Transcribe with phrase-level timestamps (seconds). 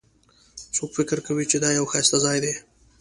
[0.75, 2.53] څوک فکر کوي چې دا یو ښایسته ځای ده